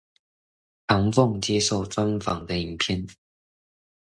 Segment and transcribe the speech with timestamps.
[0.87, 3.05] 唐鳳接受專訪的影片